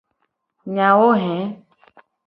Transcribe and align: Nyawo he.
Nyawo 0.73 1.07
he. 1.21 1.33